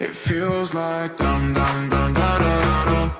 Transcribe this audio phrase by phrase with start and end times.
[0.00, 3.18] It feels like dum dum dum da da da da.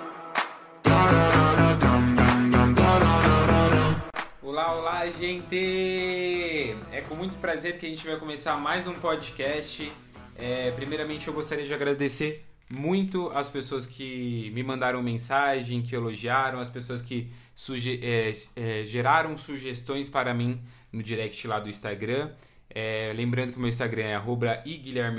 [0.85, 4.09] Da da da da da da.
[4.41, 6.77] Olá, olá, gente!
[6.93, 9.91] É com muito prazer que a gente vai começar mais um podcast.
[10.39, 16.61] É, primeiramente, eu gostaria de agradecer muito as pessoas que me mandaram mensagem, que elogiaram,
[16.61, 22.31] as pessoas que suge é, é, geraram sugestões para mim no direct lá do Instagram.
[22.71, 24.63] É, lembrando que o meu Instagram é arroba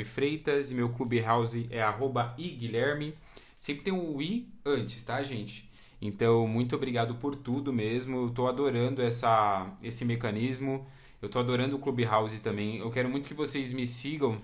[0.05, 3.13] Freitas e meu Clubhouse é arroba iguilherme.
[3.57, 5.69] Sempre tem um i antes, tá, gente?
[6.01, 8.25] Então, muito obrigado por tudo mesmo.
[8.25, 10.87] Eu tô adorando essa, esse mecanismo.
[11.21, 12.77] Eu tô adorando o Clubhouse também.
[12.77, 14.41] Eu quero muito que vocês me sigam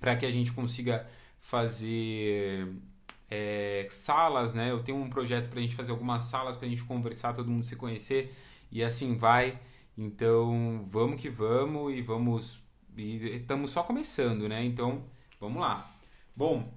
[0.00, 1.06] para que a gente consiga
[1.38, 2.66] fazer
[3.30, 4.70] é, salas, né?
[4.70, 7.50] Eu tenho um projeto para a gente fazer algumas salas para a gente conversar, todo
[7.50, 8.34] mundo se conhecer
[8.72, 9.58] e assim vai.
[10.02, 12.58] Então vamos que vamos e vamos
[12.96, 14.64] estamos só começando, né?
[14.64, 15.04] Então
[15.38, 15.86] vamos lá.
[16.34, 16.72] Bom,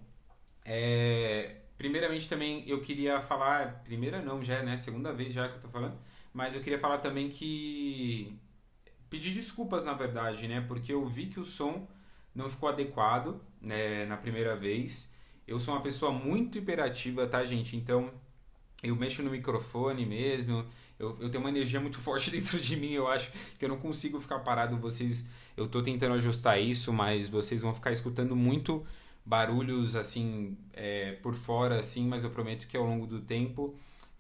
[0.66, 4.76] é, primeiramente também eu queria falar, primeira não já, né?
[4.76, 5.98] Segunda vez já que eu tô falando,
[6.34, 8.38] mas eu queria falar também que
[9.10, 10.60] pedir desculpas na verdade, né?
[10.68, 11.88] Porque eu vi que o som
[12.36, 15.14] não ficou adequado né, na primeira vez.
[15.48, 17.78] Eu sou uma pessoa muito hiperativa, tá, gente?
[17.78, 18.12] Então
[18.84, 20.66] eu mexo no microfone mesmo.
[21.00, 22.92] Eu, eu tenho uma energia muito forte dentro de mim.
[22.92, 24.78] Eu acho que eu não consigo ficar parado.
[24.78, 28.86] Vocês, eu tô tentando ajustar isso, mas vocês vão ficar escutando muito
[29.26, 32.08] barulhos assim é, por fora, assim.
[32.08, 33.76] Mas eu prometo que ao longo do tempo,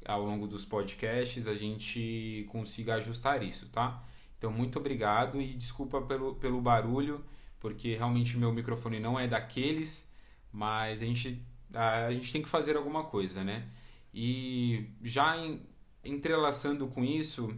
[0.06, 4.04] ao longo dos podcasts, a gente consiga ajustar isso, tá?
[4.38, 7.24] Então muito obrigado e desculpa pelo, pelo barulho
[7.64, 10.12] porque realmente meu microfone não é daqueles,
[10.52, 11.42] mas a gente,
[11.74, 13.70] a, a gente tem que fazer alguma coisa, né?
[14.14, 15.62] E já em,
[16.04, 17.56] entrelaçando com isso,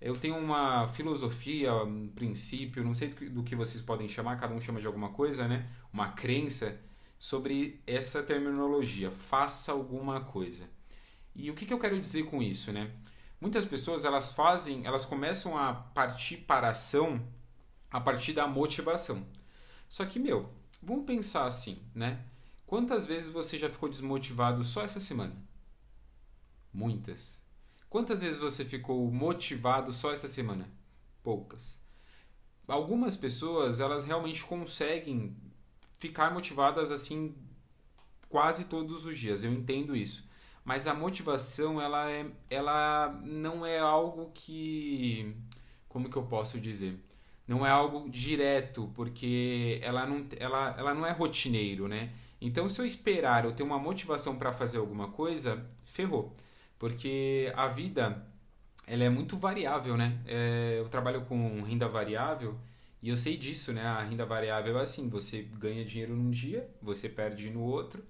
[0.00, 4.60] eu tenho uma filosofia, um princípio, não sei do que, vocês podem chamar, cada um
[4.60, 5.68] chama de alguma coisa, né?
[5.92, 6.78] Uma crença
[7.18, 10.68] sobre essa terminologia, faça alguma coisa.
[11.34, 12.90] E o que, que eu quero dizer com isso, né?
[13.40, 17.22] Muitas pessoas elas fazem, elas começam a partir para a ação
[17.90, 19.26] a partir da motivação.
[19.88, 22.24] Só que, meu, vamos pensar assim, né?
[22.66, 25.34] Quantas vezes você já ficou desmotivado só essa semana?
[26.72, 27.40] Muitas.
[27.88, 30.68] Quantas vezes você ficou motivado só essa semana?
[31.22, 31.78] Poucas.
[32.66, 35.36] Algumas pessoas, elas realmente conseguem
[35.98, 37.34] ficar motivadas assim
[38.28, 39.44] quase todos os dias.
[39.44, 40.28] Eu entendo isso.
[40.64, 45.36] Mas a motivação, ela é ela não é algo que
[45.88, 47.00] como que eu posso dizer?
[47.46, 52.10] não é algo direto, porque ela não, ela, ela não é rotineiro, né?
[52.40, 56.36] Então, se eu esperar eu ter uma motivação para fazer alguma coisa, ferrou.
[56.78, 58.26] Porque a vida,
[58.86, 60.18] ela é muito variável, né?
[60.26, 62.58] É, eu trabalho com renda variável
[63.02, 63.82] e eu sei disso, né?
[63.82, 68.04] A renda variável é assim, você ganha dinheiro num dia, você perde no outro.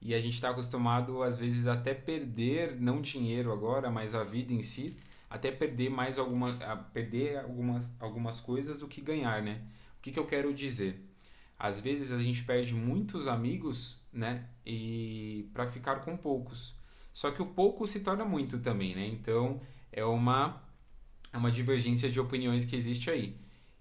[0.00, 4.52] E a gente está acostumado, às vezes, até perder, não dinheiro agora, mas a vida
[4.52, 4.96] em si,
[5.30, 6.58] até perder mais alguma
[6.92, 9.62] perder algumas, algumas coisas do que ganhar, né?
[9.98, 11.00] O que, que eu quero dizer?
[11.58, 14.48] Às vezes a gente perde muitos amigos, né?
[14.66, 16.74] E para ficar com poucos.
[17.12, 19.06] Só que o pouco se torna muito também, né?
[19.06, 19.60] Então
[19.92, 20.62] é uma
[21.32, 23.36] é uma divergência de opiniões que existe aí.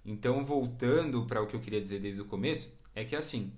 [0.06, 3.52] Então voltando para o que eu queria dizer desde o começo, é que assim,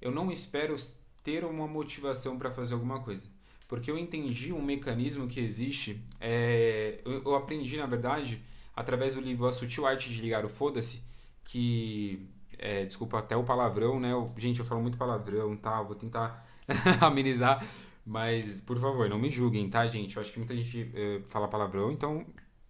[0.00, 0.74] eu não espero
[1.22, 3.28] ter uma motivação para fazer alguma coisa
[3.68, 8.42] porque eu entendi um mecanismo que existe, é, eu, eu, aprendi, na verdade,
[8.74, 11.02] através do livro A Sutil Arte de Ligar o Foda-se,
[11.44, 12.26] que,
[12.58, 14.12] é, desculpa até o palavrão, né?
[14.12, 15.82] Eu, gente, eu falo muito palavrão, tá?
[15.82, 16.48] Vou tentar
[16.98, 17.62] amenizar,
[18.08, 20.16] mas, por favor, não me julguem, tá, gente?
[20.16, 22.24] Eu acho que muita gente é, fala palavrão, então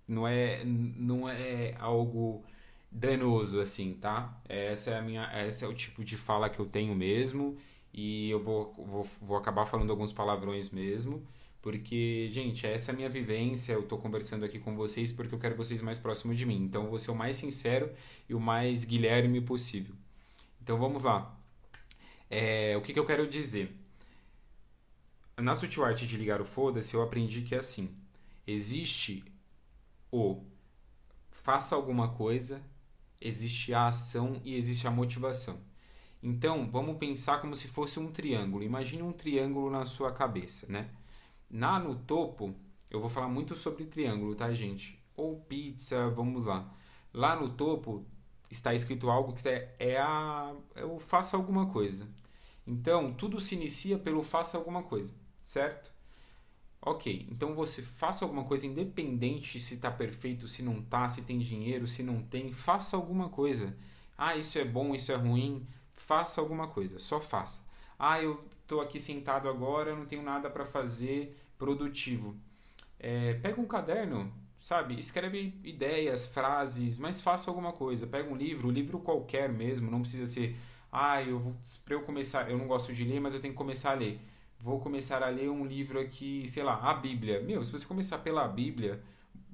[0.06, 2.44] não é, não é algo
[2.90, 4.36] danoso, assim, tá?
[4.48, 7.56] Essa é, a minha, esse é o tipo de fala que eu tenho mesmo
[7.94, 11.24] e eu vou, vou, vou acabar falando alguns palavrões mesmo,
[11.62, 15.38] porque, gente, essa é a minha vivência, eu estou conversando aqui com vocês porque eu
[15.38, 16.64] quero vocês mais próximos de mim.
[16.64, 17.92] Então, eu vou ser o mais sincero
[18.28, 19.94] e o mais Guilherme possível.
[20.60, 21.32] Então, vamos lá.
[22.28, 23.77] É, o que, que eu quero dizer?
[25.40, 27.94] Na sutil arte de ligar o foda-se, eu aprendi que é assim.
[28.46, 29.24] Existe
[30.10, 30.42] o
[31.30, 32.60] faça alguma coisa,
[33.20, 35.60] existe a ação e existe a motivação.
[36.22, 38.64] Então, vamos pensar como se fosse um triângulo.
[38.64, 40.90] Imagine um triângulo na sua cabeça, né?
[41.50, 42.54] Lá no topo,
[42.90, 45.00] eu vou falar muito sobre triângulo, tá, gente?
[45.16, 46.68] Ou pizza, vamos lá.
[47.14, 48.04] Lá no topo
[48.50, 52.06] está escrito algo que é, é a é o faça alguma coisa.
[52.66, 55.14] Então, tudo se inicia pelo faça alguma coisa,
[55.48, 55.90] certo?
[56.80, 61.38] Ok, então você faça alguma coisa independente se está perfeito, se não está, se tem
[61.38, 63.74] dinheiro, se não tem, faça alguma coisa.
[64.16, 67.66] Ah, isso é bom, isso é ruim, faça alguma coisa, só faça.
[67.98, 72.36] Ah, eu tô aqui sentado agora, não tenho nada para fazer produtivo.
[72.98, 74.98] É, pega um caderno, sabe?
[74.98, 78.06] Escreve ideias, frases, mas faça alguma coisa.
[78.06, 80.56] Pega um livro, um livro qualquer mesmo, não precisa ser,
[80.92, 83.58] ah, eu vou para eu começar, eu não gosto de ler, mas eu tenho que
[83.58, 84.20] começar a ler.
[84.60, 87.40] Vou começar a ler um livro aqui, sei lá, a Bíblia.
[87.40, 89.02] Meu, se você começar pela Bíblia,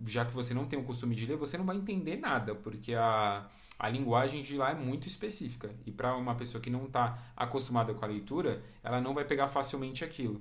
[0.07, 2.95] já que você não tem o costume de ler, você não vai entender nada, porque
[2.95, 3.47] a,
[3.79, 5.71] a linguagem de lá é muito específica.
[5.85, 9.49] E para uma pessoa que não está acostumada com a leitura, ela não vai pegar
[9.49, 10.41] facilmente aquilo.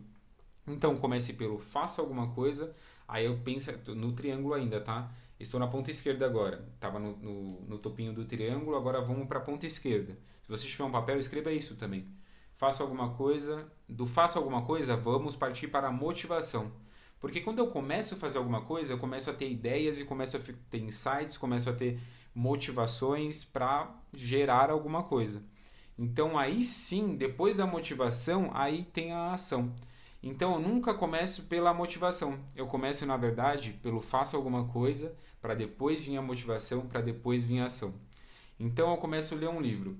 [0.65, 2.73] Então comece pelo faça alguma coisa,
[3.07, 5.11] aí eu penso no triângulo ainda, tá?
[5.39, 6.65] Estou na ponta esquerda agora.
[6.75, 10.17] Estava no, no, no, topinho do triângulo, agora vamos para a ponta esquerda.
[10.41, 12.07] Se você tiver um papel, escreva isso também.
[12.57, 13.71] Faça alguma coisa.
[13.87, 16.71] Do faça alguma coisa, vamos partir para a motivação.
[17.19, 20.35] Porque quando eu começo a fazer alguma coisa, eu começo a ter ideias e começo
[20.35, 20.39] a
[20.69, 21.99] ter insights, começo a ter
[22.35, 25.41] motivações para gerar alguma coisa.
[25.97, 29.73] Então aí sim, depois da motivação, aí tem a ação.
[30.21, 32.39] Então eu nunca começo pela motivação.
[32.55, 37.43] Eu começo, na verdade, pelo faço alguma coisa, para depois vir a motivação, para depois
[37.43, 37.93] vir a ação.
[38.59, 39.97] Então eu começo a ler um livro.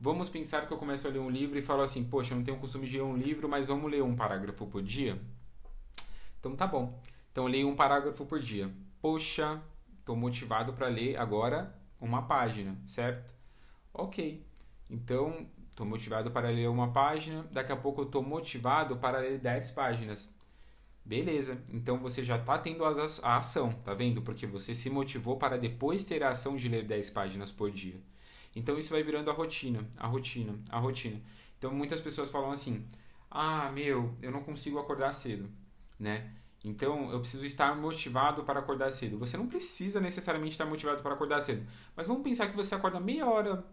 [0.00, 2.44] Vamos pensar que eu começo a ler um livro e falo assim: Poxa, eu não
[2.44, 5.20] tenho costume de ler um livro, mas vamos ler um parágrafo por dia?
[6.38, 7.00] Então tá bom.
[7.32, 8.70] Então eu leio um parágrafo por dia.
[9.00, 9.60] Poxa,
[9.98, 13.34] estou motivado para ler agora uma página, certo?
[13.92, 14.44] Ok.
[14.88, 15.46] Então
[15.78, 19.70] Estou motivado para ler uma página, daqui a pouco eu estou motivado para ler 10
[19.70, 20.28] páginas.
[21.04, 24.20] Beleza, então você já está tendo a ação, tá vendo?
[24.20, 27.94] Porque você se motivou para depois ter a ação de ler 10 páginas por dia.
[28.58, 31.20] Então isso vai virando a rotina, a rotina, a rotina.
[31.56, 32.84] Então muitas pessoas falam assim:
[33.30, 35.48] "Ah, meu, eu não consigo acordar cedo",
[35.98, 36.32] né?
[36.64, 39.16] Então eu preciso estar motivado para acordar cedo.
[39.18, 41.64] Você não precisa necessariamente estar motivado para acordar cedo,
[41.96, 43.64] mas vamos pensar que você acorda meia hora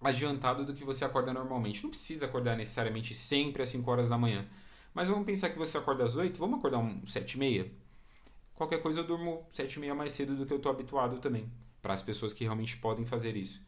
[0.00, 1.82] adiantado do que você acorda normalmente.
[1.82, 4.46] Não precisa acordar necessariamente sempre às 5 horas da manhã.
[4.94, 7.70] Mas vamos pensar que você acorda às 8, vamos acordar um 7 e meia?
[8.54, 11.50] Qualquer coisa eu durmo 7 e meia mais cedo do que eu estou habituado também.
[11.82, 13.62] Para as pessoas que realmente podem fazer isso.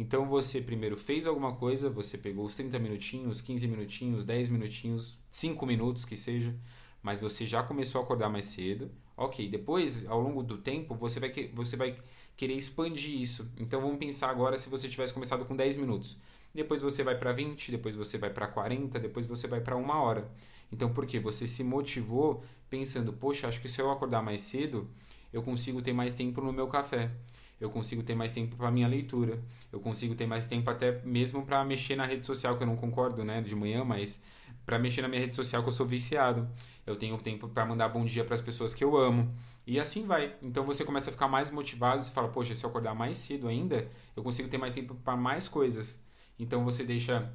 [0.00, 5.18] Então você primeiro fez alguma coisa, você pegou os 30 minutinhos, 15 minutinhos, 10 minutinhos,
[5.28, 6.54] 5 minutos que seja,
[7.02, 8.92] mas você já começou a acordar mais cedo.
[9.16, 11.98] Ok, depois, ao longo do tempo, você vai, você vai
[12.36, 13.50] querer expandir isso.
[13.58, 16.16] Então vamos pensar agora se você tivesse começado com 10 minutos.
[16.54, 20.00] Depois você vai para 20, depois você vai para 40, depois você vai para uma
[20.00, 20.30] hora.
[20.70, 21.18] Então por quê?
[21.18, 24.88] Você se motivou pensando, poxa, acho que se eu acordar mais cedo,
[25.32, 27.10] eu consigo ter mais tempo no meu café.
[27.60, 29.42] Eu consigo ter mais tempo para minha leitura.
[29.72, 32.76] Eu consigo ter mais tempo até mesmo para mexer na rede social, que eu não
[32.76, 34.22] concordo, né, de manhã, mas
[34.64, 36.48] para mexer na minha rede social que eu sou viciado.
[36.86, 39.34] Eu tenho tempo para mandar bom dia para as pessoas que eu amo.
[39.66, 40.34] E assim vai.
[40.42, 43.48] Então você começa a ficar mais motivado, você fala, poxa, se eu acordar mais cedo
[43.48, 46.02] ainda, eu consigo ter mais tempo para mais coisas.
[46.38, 47.32] Então você deixa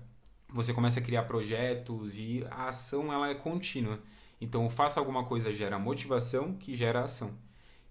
[0.50, 4.00] você começa a criar projetos e a ação ela é contínua.
[4.40, 7.34] Então faça alguma coisa gera motivação que gera ação.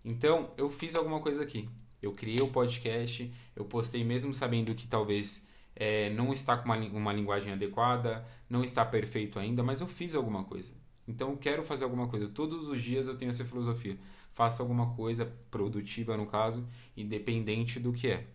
[0.05, 1.69] Então eu fiz alguma coisa aqui.
[2.03, 5.47] Eu criei o podcast, eu postei mesmo sabendo que talvez
[5.77, 10.15] é, não está com uma, uma linguagem adequada, não está perfeito ainda, mas eu fiz
[10.15, 10.73] alguma coisa.
[11.07, 12.29] Então quero fazer alguma coisa.
[12.29, 13.97] Todos os dias eu tenho essa filosofia
[14.33, 16.67] faça alguma coisa produtiva no caso,
[16.97, 18.27] independente do que é.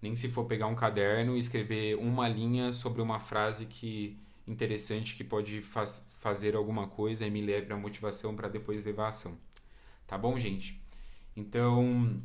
[0.00, 5.14] Nem se for pegar um caderno e escrever uma linha sobre uma frase que interessante
[5.14, 9.08] que pode faz, fazer alguma coisa e me leve à motivação para depois levar a
[9.08, 9.38] ação.
[10.06, 10.80] Tá bom, gente?
[11.36, 12.20] Então,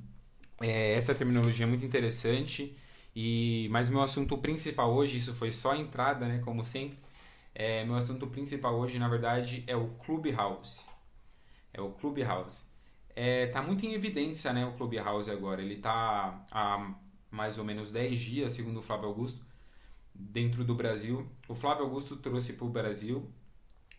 [0.62, 2.78] é, essa terminologia é muito interessante.
[3.16, 6.40] E, mas meu assunto principal hoje, isso foi só a entrada, né?
[6.40, 7.00] Como sempre.
[7.56, 10.82] É, meu assunto principal hoje, na verdade, é o Clubhouse.
[11.74, 12.68] É o Clubhouse
[13.20, 15.60] é, tá muito em evidência né, o Clubhouse agora.
[15.60, 16.94] Ele está há
[17.32, 19.44] mais ou menos 10 dias, segundo o Flávio Augusto,
[20.14, 21.28] dentro do Brasil.
[21.48, 23.28] O Flávio Augusto trouxe para o Brasil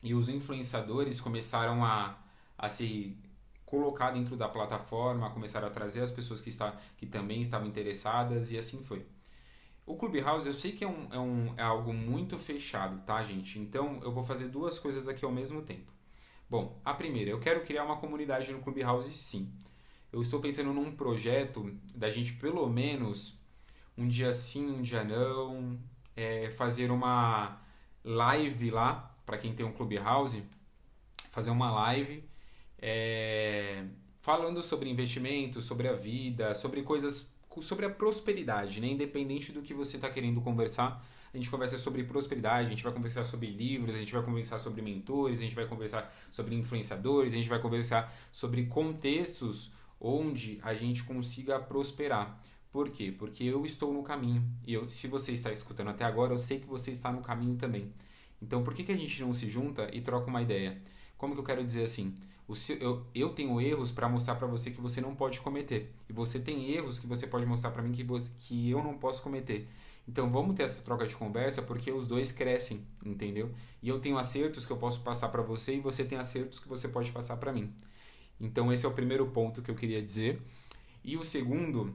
[0.05, 2.17] e os influenciadores começaram a,
[2.57, 3.19] a se
[3.68, 8.50] colocar dentro da plataforma, começaram a trazer as pessoas que, está, que também estavam interessadas
[8.50, 9.04] e assim foi.
[9.84, 13.58] O Clubhouse eu sei que é, um, é, um, é algo muito fechado, tá, gente?
[13.58, 15.92] Então eu vou fazer duas coisas aqui ao mesmo tempo.
[16.48, 19.52] Bom, a primeira, eu quero criar uma comunidade no Clubhouse, sim.
[20.10, 23.38] Eu estou pensando num projeto da gente, pelo menos,
[23.98, 25.78] um dia sim, um dia não,
[26.16, 27.60] é, fazer uma
[28.02, 30.42] live lá, para quem tem um Clubhouse,
[31.30, 32.26] fazer uma live
[32.80, 33.85] é,
[34.20, 38.88] falando sobre investimentos, sobre a vida, sobre coisas, sobre a prosperidade, né?
[38.88, 42.92] independente do que você está querendo conversar a gente conversa sobre prosperidade, a gente vai
[42.92, 47.32] conversar sobre livros, a gente vai conversar sobre mentores, a gente vai conversar sobre influenciadores,
[47.32, 49.70] a gente vai conversar sobre contextos
[50.00, 52.40] onde a gente consiga prosperar.
[52.73, 53.14] Por quê?
[53.16, 54.42] Porque eu estou no caminho.
[54.66, 57.56] E eu, se você está escutando até agora, eu sei que você está no caminho
[57.56, 57.92] também.
[58.40, 60.80] Então, por que, que a gente não se junta e troca uma ideia?
[61.16, 62.14] Como que eu quero dizer assim?
[62.55, 65.93] Seu, eu, eu tenho erros para mostrar para você que você não pode cometer.
[66.09, 68.97] E você tem erros que você pode mostrar para mim que, você, que eu não
[68.97, 69.69] posso cometer.
[70.09, 73.50] Então vamos ter essa troca de conversa porque os dois crescem, entendeu?
[73.83, 76.67] E eu tenho acertos que eu posso passar para você e você tem acertos que
[76.67, 77.71] você pode passar para mim.
[78.40, 80.40] Então esse é o primeiro ponto que eu queria dizer.
[81.05, 81.95] E o segundo,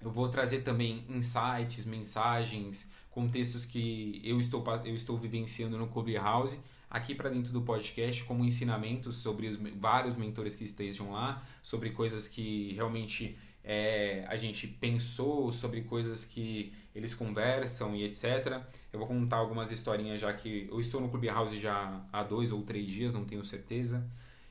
[0.00, 6.58] eu vou trazer também insights, mensagens, contextos que eu estou, eu estou vivenciando no Clubhouse
[6.94, 11.90] aqui para dentro do podcast como ensinamentos sobre os vários mentores que estejam lá, sobre
[11.90, 18.62] coisas que realmente é, a gente pensou, sobre coisas que eles conversam e etc.
[18.92, 22.62] Eu vou contar algumas historinhas já que eu estou no Clubhouse já há dois ou
[22.62, 24.08] três dias, não tenho certeza.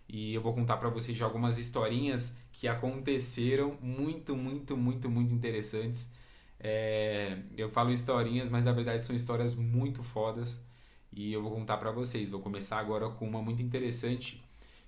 [0.10, 5.34] E eu vou contar para vocês já algumas historinhas que aconteceram muito, muito, muito, muito
[5.34, 6.12] interessantes.
[6.60, 10.60] É, eu falo historinhas, mas na verdade são histórias muito fodas
[11.15, 12.29] e eu vou contar para vocês.
[12.29, 14.43] Vou começar agora com uma muito interessante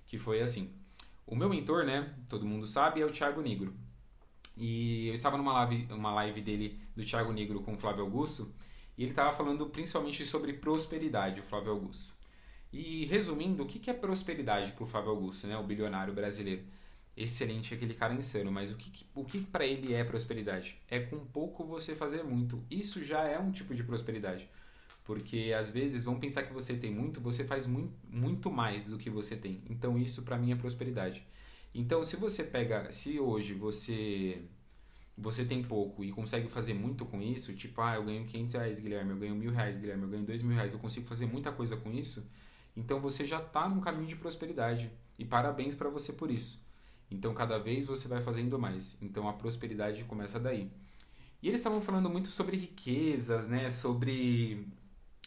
[0.06, 0.72] que foi assim.
[1.26, 3.74] O meu mentor, né, todo mundo sabe, é o Thiago Negro.
[4.56, 8.52] E eu estava numa live, uma live dele do Thiago Negro com o Flávio Augusto
[8.96, 12.14] e ele estava falando principalmente sobre prosperidade, o Flávio Augusto.
[12.72, 16.64] E resumindo, o que é prosperidade para o Flávio Augusto, né, o bilionário brasileiro?
[17.16, 20.78] Excelente, aquele cara insano, mas o que, o que para ele é prosperidade?
[20.90, 22.62] É com pouco você fazer muito.
[22.70, 24.48] Isso já é um tipo de prosperidade.
[25.06, 28.98] Porque às vezes vão pensar que você tem muito, você faz muito, muito mais do
[28.98, 29.62] que você tem.
[29.70, 31.24] Então isso para mim é prosperidade.
[31.78, 34.42] Então, se você pega, se hoje você
[35.18, 38.78] você tem pouco e consegue fazer muito com isso, tipo, ah, eu ganho 500 reais,
[38.78, 41.50] Guilherme, eu ganho mil reais, Guilherme, eu ganho dois mil reais, eu consigo fazer muita
[41.52, 42.26] coisa com isso,
[42.76, 44.90] então você já está num caminho de prosperidade.
[45.18, 46.62] E parabéns para você por isso.
[47.10, 48.96] Então, cada vez você vai fazendo mais.
[49.00, 50.70] Então, a prosperidade começa daí.
[51.42, 53.70] E eles estavam falando muito sobre riquezas, né?
[53.70, 54.66] Sobre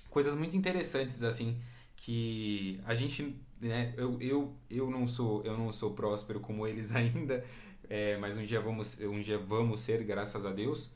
[0.09, 1.59] coisas muito interessantes, assim,
[1.95, 3.93] que a gente né?
[3.97, 7.43] Eu, eu, eu não sou eu não sou próspero como eles ainda,
[7.89, 10.91] é, mas um dia vamos um dia vamos ser, graças a Deus.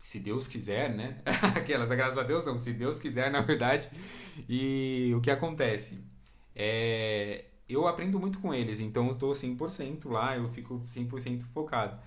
[0.00, 1.20] Se Deus quiser, né?
[1.56, 3.88] Aquelas, graças a Deus não, se Deus quiser, na verdade.
[4.48, 6.04] E o que acontece?
[6.54, 12.00] É, eu aprendo muito com eles, então eu estou 100% lá, eu fico 100% focado.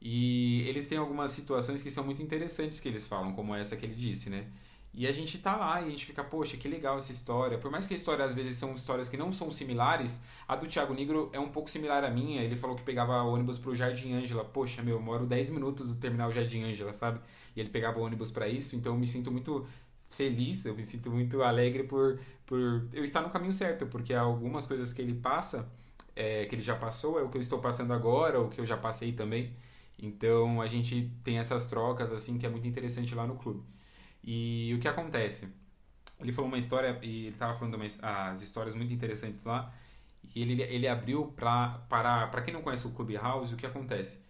[0.00, 3.84] E eles têm algumas situações que são muito interessantes que eles falam, como essa que
[3.86, 4.46] ele disse, né?
[4.92, 7.56] E a gente tá lá e a gente fica, poxa, que legal essa história.
[7.58, 10.66] Por mais que a história às vezes são histórias que não são similares, a do
[10.66, 12.42] Thiago Negro é um pouco similar à minha.
[12.42, 14.44] Ele falou que pegava ônibus pro Jardim Ângela.
[14.44, 17.20] Poxa, meu, eu moro 10 minutos do terminal Jardim Ângela, sabe?
[17.54, 19.66] E ele pegava ônibus para isso, então eu me sinto muito
[20.08, 24.66] feliz, eu me sinto muito alegre por, por eu estar no caminho certo, porque algumas
[24.66, 25.70] coisas que ele passa,
[26.16, 28.66] é, que ele já passou, é o que eu estou passando agora, ou que eu
[28.66, 29.54] já passei também.
[29.98, 33.62] Então a gente tem essas trocas assim que é muito interessante lá no clube.
[34.22, 35.54] E o que acontece?
[36.20, 39.72] Ele falou uma história, e ele estava falando as histórias muito interessantes lá,
[40.34, 44.20] e ele, ele abriu para, para quem não conhece o Clubhouse, o que acontece?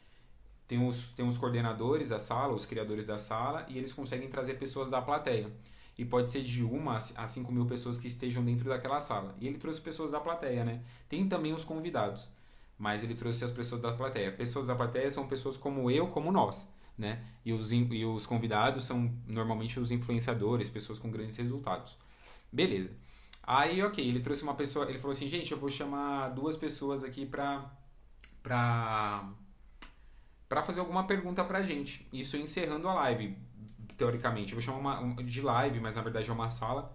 [0.69, 4.55] Tem os, tem os coordenadores da sala, os criadores da sala, e eles conseguem trazer
[4.55, 5.51] pessoas da plateia.
[5.99, 9.35] E pode ser de uma a 5 mil pessoas que estejam dentro daquela sala.
[9.41, 10.81] E ele trouxe pessoas da plateia, né?
[11.09, 12.29] Tem também os convidados,
[12.79, 14.33] mas ele trouxe as pessoas da plateia.
[14.33, 16.69] Pessoas da plateia são pessoas como eu, como nós
[17.01, 17.25] né?
[17.45, 21.97] E os, e os convidados são normalmente os influenciadores, pessoas com grandes resultados.
[22.53, 22.91] Beleza.
[23.43, 27.03] Aí, ok, ele trouxe uma pessoa, ele falou assim, gente, eu vou chamar duas pessoas
[27.03, 27.69] aqui pra,
[28.43, 29.29] pra,
[30.49, 32.07] pra fazer alguma pergunta pra gente.
[32.13, 33.37] Isso encerrando a live,
[33.97, 34.53] teoricamente.
[34.53, 36.95] Eu vou chamar uma, de live, mas na verdade é uma sala.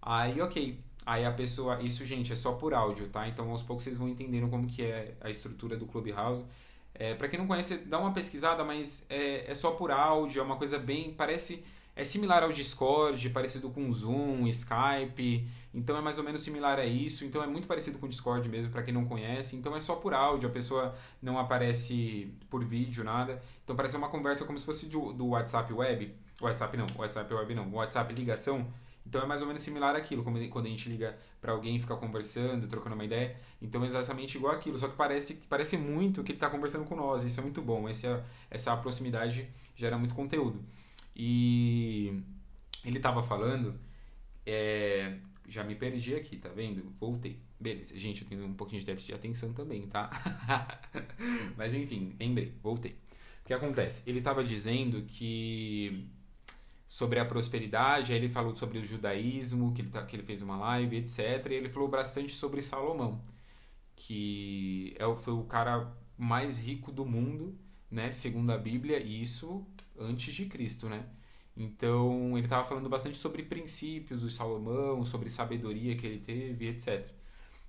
[0.00, 0.82] Aí, ok.
[1.04, 3.26] Aí a pessoa, isso, gente, é só por áudio, tá?
[3.26, 6.44] Então aos poucos vocês vão entendendo como que é a estrutura do Clubhouse.
[6.94, 10.42] É, para quem não conhece, dá uma pesquisada, mas é, é só por áudio, é
[10.42, 11.12] uma coisa bem.
[11.12, 11.64] Parece.
[11.96, 15.46] É similar ao Discord, parecido com Zoom, Skype.
[15.74, 17.24] Então é mais ou menos similar a isso.
[17.24, 19.56] Então é muito parecido com o Discord mesmo, para quem não conhece.
[19.56, 23.42] Então é só por áudio, a pessoa não aparece por vídeo, nada.
[23.64, 26.14] Então parece uma conversa como se fosse do, do WhatsApp Web.
[26.40, 28.66] WhatsApp não, WhatsApp Web não, WhatsApp ligação
[29.10, 31.80] então é mais ou menos similar àquilo, como quando a gente liga para alguém e
[31.80, 33.36] fica conversando, trocando uma ideia.
[33.60, 36.94] Então é exatamente igual aquilo, só que parece, parece muito que ele está conversando com
[36.94, 37.24] nós.
[37.24, 37.88] Isso é muito bom.
[37.88, 40.64] Essa, essa proximidade gera muito conteúdo.
[41.16, 42.22] E
[42.84, 43.74] ele estava falando,
[44.46, 45.16] é,
[45.48, 46.94] já me perdi aqui, tá vendo?
[47.00, 47.36] Voltei.
[47.58, 50.08] Beleza, gente, eu tenho um pouquinho de déficit de atenção também, tá?
[51.58, 52.92] Mas enfim, lembrei, voltei.
[53.42, 54.08] O que acontece?
[54.08, 56.08] Ele estava dizendo que
[56.90, 60.42] sobre a prosperidade, aí ele falou sobre o judaísmo, que ele, tá, que ele fez
[60.42, 61.46] uma live, etc.
[61.48, 63.22] E ele falou bastante sobre Salomão,
[63.94, 67.56] que é, foi o cara mais rico do mundo,
[67.88, 69.64] né, segundo a Bíblia, e isso
[69.96, 71.06] antes de Cristo, né?
[71.56, 77.08] Então ele estava falando bastante sobre princípios do Salomão, sobre sabedoria que ele teve, etc.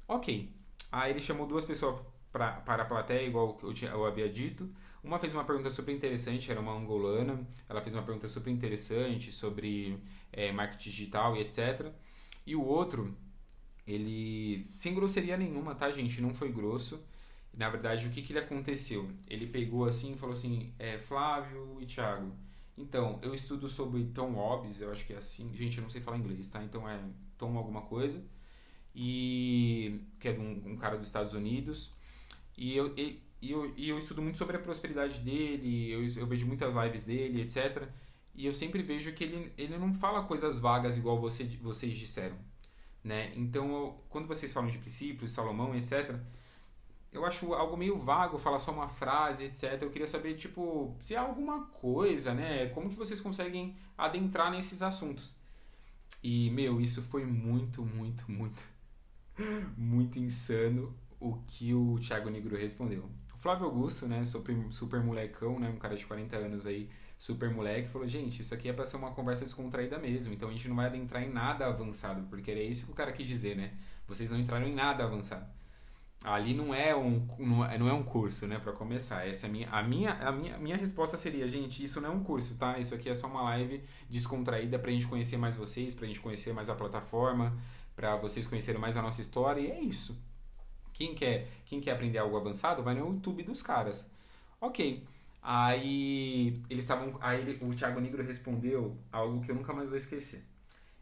[0.08, 0.52] Ok.
[0.92, 2.02] Aí ele chamou duas pessoas
[2.32, 4.70] pra, para a plateia, igual eu, tinha, eu havia dito.
[5.04, 7.46] Uma fez uma pergunta super interessante, era uma angolana.
[7.68, 10.00] Ela fez uma pergunta super interessante sobre
[10.32, 11.92] é, marketing digital e etc.
[12.46, 13.16] E o outro,
[13.86, 16.22] ele, sem grosseria nenhuma, tá, gente?
[16.22, 17.04] Não foi grosso.
[17.54, 19.10] Na verdade, o que, que ele aconteceu?
[19.28, 22.32] Ele pegou assim e falou assim: é, Flávio e Thiago.
[22.78, 25.54] Então, eu estudo sobre Tom Hobbes, eu acho que é assim.
[25.54, 26.64] Gente, eu não sei falar inglês, tá?
[26.64, 27.00] Então é
[27.38, 28.24] Tom alguma coisa.
[28.96, 31.92] E que é de um, um cara dos Estados Unidos.
[32.58, 36.28] E eu, e, e, eu, e eu estudo muito sobre a prosperidade dele, eu, eu
[36.28, 37.88] vejo muitas lives dele, etc.
[38.36, 42.38] E eu sempre vejo que ele, ele não fala coisas vagas igual você, vocês disseram.
[43.04, 43.34] Né?
[43.36, 46.20] Então, eu, quando vocês falam de princípios, Salomão, etc.,
[47.12, 49.82] eu acho algo meio vago falar só uma frase, etc.
[49.82, 52.68] Eu queria saber, tipo, se há alguma coisa, né?
[52.68, 55.36] Como que vocês conseguem adentrar nesses assuntos?
[56.24, 58.64] E, meu, isso foi muito, muito, muito,
[59.76, 63.08] muito insano o que o Thiago Negro respondeu.
[63.34, 67.50] O Flávio Augusto, né, super, super molecão, né, um cara de 40 anos aí, super
[67.52, 70.68] moleque, falou: gente, isso aqui é para ser uma conversa descontraída mesmo, então a gente
[70.68, 73.72] não vai adentrar em nada avançado, porque era isso que o cara quis dizer, né?
[74.08, 75.46] Vocês não entraram em nada avançado.
[76.24, 79.28] Ali não é um, não é, é um curso, né, para começar.
[79.28, 82.12] Essa é a minha, a minha, a minha, minha resposta seria, gente, isso não é
[82.12, 82.78] um curso, tá?
[82.78, 86.54] Isso aqui é só uma live descontraída pra gente conhecer mais vocês, pra gente conhecer
[86.54, 87.58] mais a plataforma,
[87.96, 90.20] para vocês conhecerem mais a nossa história, e é isso.
[90.94, 94.10] Quem quer, quem quer aprender algo avançado, vai no YouTube dos caras.
[94.60, 95.06] Ok.
[95.42, 97.18] Aí eles estavam.
[97.22, 100.44] Aí ele, o Thiago Negro respondeu algo que eu nunca mais vou esquecer.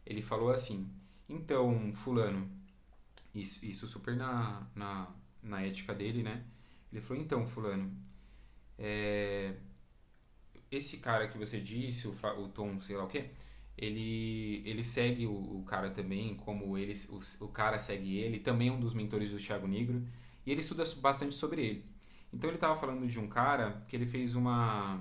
[0.05, 0.89] Ele falou assim:
[1.27, 2.49] Então, Fulano,
[3.35, 5.07] isso, isso super na, na,
[5.43, 6.43] na ética dele, né?
[6.91, 7.91] Ele falou: Então, Fulano,
[8.77, 9.55] é,
[10.71, 13.29] esse cara que você disse, o, o Tom, sei lá o quê,
[13.79, 18.67] ele, ele segue o, o cara também, como ele, o, o cara segue ele, também
[18.67, 20.05] é um dos mentores do Thiago Negro,
[20.45, 21.85] e ele estuda bastante sobre ele.
[22.33, 24.99] Então ele estava falando de um cara que ele fez uma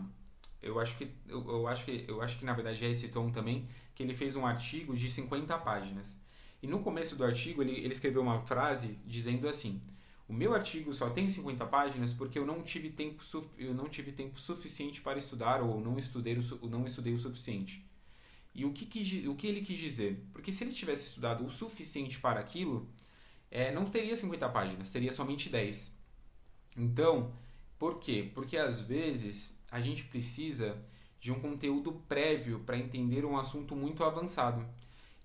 [0.62, 3.31] eu acho que eu, eu, acho que eu acho que na verdade é esse tom
[3.31, 6.17] também, que ele fez um artigo de 50 páginas.
[6.62, 9.81] E no começo do artigo ele, ele escreveu uma frase dizendo assim:
[10.29, 13.23] "O meu artigo só tem 50 páginas porque eu não tive tempo
[13.57, 17.88] eu não tive tempo suficiente para estudar ou não estudei o, não estudei o suficiente".
[18.55, 20.25] E o que, que, o que ele quis dizer?
[20.33, 22.89] Porque se ele tivesse estudado o suficiente para aquilo,
[23.51, 25.95] é, não teria 50 páginas, teria somente 10.
[26.77, 27.33] Então,
[27.79, 28.31] por quê?
[28.35, 30.77] Porque às vezes a gente precisa
[31.21, 34.67] de um conteúdo prévio para entender um assunto muito avançado.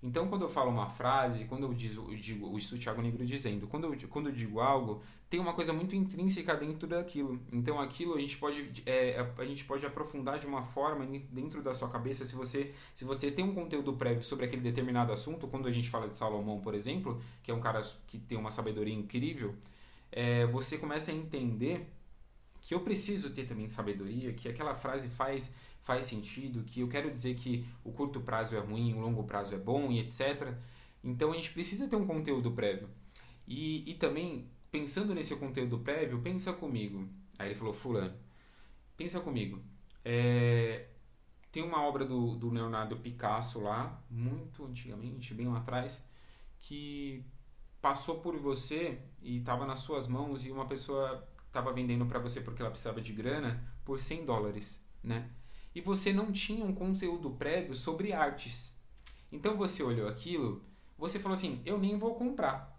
[0.04, 3.24] Então, quando eu falo uma frase, quando eu, digo, eu digo isso o Thiago Negro
[3.24, 7.40] dizendo, quando eu, quando eu digo algo, tem uma coisa muito intrínseca dentro daquilo.
[7.50, 11.72] Então, aquilo a gente pode, é, a gente pode aprofundar de uma forma dentro da
[11.72, 12.22] sua cabeça.
[12.22, 15.88] Se você, se você tem um conteúdo prévio sobre aquele determinado assunto, quando a gente
[15.88, 19.54] fala de Salomão, por exemplo, que é um cara que tem uma sabedoria incrível,
[20.12, 21.88] é, você começa a entender
[22.60, 25.50] que eu preciso ter também sabedoria, que aquela frase faz
[25.84, 29.54] faz sentido, que eu quero dizer que o curto prazo é ruim, o longo prazo
[29.54, 30.54] é bom e etc.
[31.02, 32.88] Então a gente precisa ter um conteúdo prévio.
[33.46, 37.06] E, e também, pensando nesse conteúdo prévio, pensa comigo.
[37.38, 38.14] Aí ele falou, fulano,
[38.96, 39.62] pensa comigo.
[40.02, 40.86] É,
[41.52, 46.04] tem uma obra do, do Leonardo Picasso lá, muito antigamente, bem lá atrás,
[46.58, 47.22] que
[47.82, 52.40] passou por você e estava nas suas mãos e uma pessoa estava vendendo para você
[52.40, 55.30] porque ela precisava de grana por 100 dólares, né?
[55.74, 58.72] E você não tinha um conteúdo prévio sobre artes.
[59.32, 60.62] Então você olhou aquilo,
[60.96, 62.72] você falou assim: eu nem vou comprar.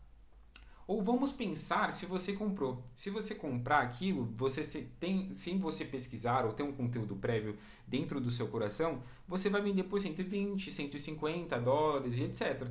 [0.88, 2.84] Ou vamos pensar se você comprou.
[2.96, 8.22] Se você comprar aquilo, você tem, sem você pesquisar ou ter um conteúdo prévio dentro
[8.22, 12.68] do seu coração, você vai vender por 120, 150 dólares e etc.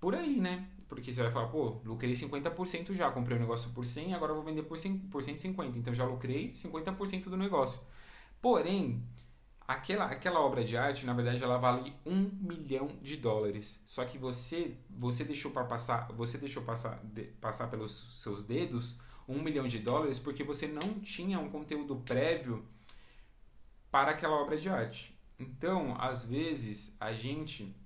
[0.00, 0.68] Por aí, né?
[0.88, 4.34] Porque você vai falar, pô, lucrei 50% já, comprei o um negócio por 100, agora
[4.34, 5.78] vou vender por, 100, por 150.
[5.78, 7.80] Então já lucrei 50% do negócio.
[8.42, 9.02] Porém,
[9.66, 13.82] Aquela, aquela obra de arte, na verdade, ela vale um milhão de dólares.
[13.84, 18.96] Só que você você deixou para passar você deixou passar de, passar pelos seus dedos
[19.26, 22.64] um milhão de dólares porque você não tinha um conteúdo prévio
[23.90, 25.18] para aquela obra de arte.
[25.36, 27.76] Então, às vezes, a gente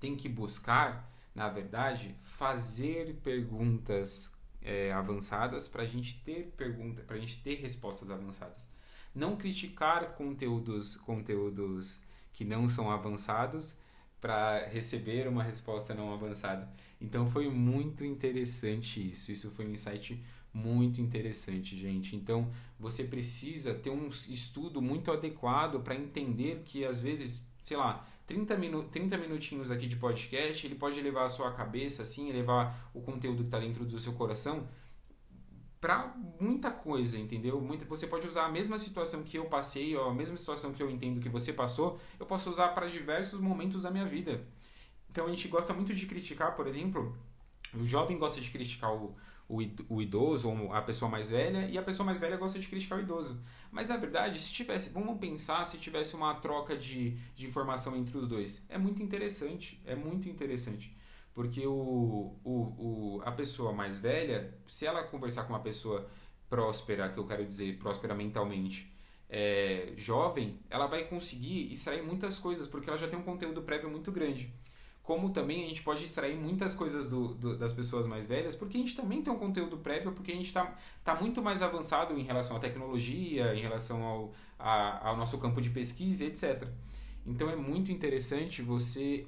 [0.00, 7.16] tem que buscar, na verdade, fazer perguntas é, avançadas para a gente ter pergunta, para
[7.16, 8.69] a gente ter respostas avançadas
[9.14, 12.00] não criticar conteúdos, conteúdos
[12.32, 13.76] que não são avançados
[14.20, 16.68] para receber uma resposta não avançada.
[17.00, 19.32] Então foi muito interessante isso.
[19.32, 22.14] Isso foi um insight muito interessante, gente.
[22.14, 28.06] Então você precisa ter um estudo muito adequado para entender que às vezes sei lá,
[28.26, 32.90] 30, minu 30 minutinhos aqui de podcast, ele pode levar a sua cabeça, assim, levar
[32.94, 34.66] o conteúdo que está dentro do seu coração
[35.80, 37.60] para muita coisa, entendeu?
[37.60, 40.82] Muita, você pode usar a mesma situação que eu passei, ou a mesma situação que
[40.82, 44.46] eu entendo que você passou, eu posso usar para diversos momentos da minha vida.
[45.10, 47.16] Então a gente gosta muito de criticar, por exemplo,
[47.74, 49.16] o jovem gosta de criticar o,
[49.88, 52.98] o idoso ou a pessoa mais velha e a pessoa mais velha gosta de criticar
[52.98, 53.42] o idoso.
[53.72, 58.16] Mas na verdade, se tivesse, vamos pensar se tivesse uma troca de, de informação entre
[58.16, 58.64] os dois.
[58.68, 60.96] É muito interessante, é muito interessante.
[61.34, 66.08] Porque o, o, o, a pessoa mais velha, se ela conversar com uma pessoa
[66.48, 68.92] próspera, que eu quero dizer, próspera mentalmente,
[69.28, 73.88] é, jovem, ela vai conseguir extrair muitas coisas, porque ela já tem um conteúdo prévio
[73.88, 74.52] muito grande.
[75.02, 78.76] Como também a gente pode extrair muitas coisas do, do, das pessoas mais velhas, porque
[78.76, 82.18] a gente também tem um conteúdo prévio, porque a gente está tá muito mais avançado
[82.18, 86.68] em relação à tecnologia, em relação ao, a, ao nosso campo de pesquisa, etc.
[87.24, 89.26] Então é muito interessante você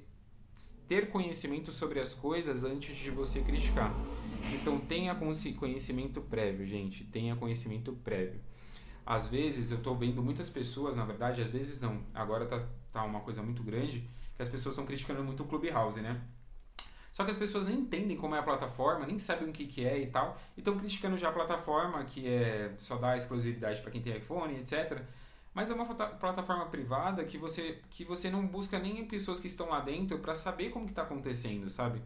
[0.87, 3.95] ter conhecimento sobre as coisas antes de você criticar.
[4.55, 8.41] Então tenha conhecimento prévio, gente, tenha conhecimento prévio.
[9.05, 12.59] Às vezes eu estou vendo muitas pessoas, na verdade, às vezes não, agora tá,
[12.93, 16.21] tá uma coisa muito grande, que as pessoas estão criticando muito o Clubhouse, né?
[17.13, 19.85] Só que as pessoas nem entendem como é a plataforma, nem sabem o que, que
[19.85, 23.91] é e tal, e estão criticando já a plataforma, que é só dá exclusividade para
[23.91, 25.03] quem tem iPhone, etc.
[25.55, 29.69] Mas é uma plataforma privada que você, que você não busca nem pessoas que estão
[29.69, 32.03] lá dentro para saber como que está acontecendo, sabe?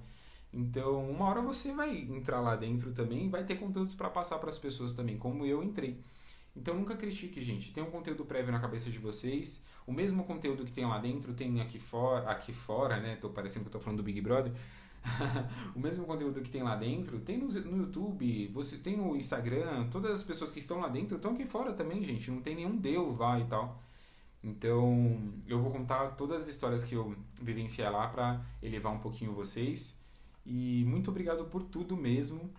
[0.52, 4.38] Então, uma hora você vai entrar lá dentro também e vai ter conteúdos para passar
[4.38, 6.02] para as pessoas também, como eu entrei.
[6.56, 7.72] Então, nunca critique, gente.
[7.72, 9.62] Tem um conteúdo prévio na cabeça de vocês.
[9.86, 13.16] O mesmo conteúdo que tem lá dentro tem aqui fora, aqui fora, né?
[13.16, 14.52] Tô parecendo que eu tô falando do Big Brother.
[15.74, 19.88] o mesmo conteúdo que tem lá dentro tem no, no, YouTube, você tem no Instagram,
[19.90, 22.30] todas as pessoas que estão lá dentro estão aqui fora também, gente.
[22.30, 23.82] Não tem nenhum Deus lá e tal.
[24.42, 29.32] Então, eu vou contar todas as histórias que eu vivenciei lá para elevar um pouquinho
[29.32, 29.98] vocês.
[30.44, 32.50] E muito obrigado por tudo mesmo.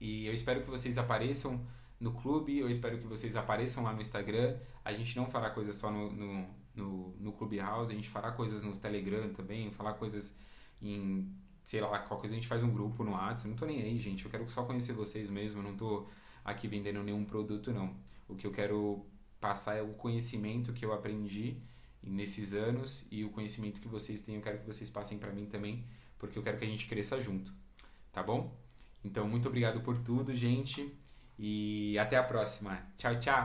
[0.00, 1.60] E eu espero que vocês apareçam
[2.00, 4.56] no clube, eu espero que vocês apareçam lá no Instagram.
[4.84, 8.62] A gente não fará coisas só no, no, no, no Clubhouse, a gente fará coisas
[8.62, 10.34] no Telegram também, falar coisas
[10.80, 11.30] em
[11.64, 13.98] sei lá, qualquer coisa a gente faz um grupo no WhatsApp, não tô nem aí,
[13.98, 16.06] gente, eu quero só conhecer vocês mesmo, eu não tô
[16.44, 17.94] aqui vendendo nenhum produto, não.
[18.28, 19.04] O que eu quero
[19.40, 21.56] passar é o conhecimento que eu aprendi
[22.02, 25.46] nesses anos e o conhecimento que vocês têm, eu quero que vocês passem para mim
[25.46, 25.84] também,
[26.18, 27.52] porque eu quero que a gente cresça junto,
[28.12, 28.56] tá bom?
[29.04, 30.96] Então, muito obrigado por tudo, gente,
[31.38, 32.80] e até a próxima.
[32.96, 33.44] Tchau, tchau.